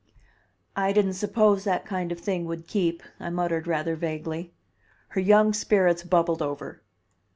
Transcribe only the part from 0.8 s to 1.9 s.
didn't suppose that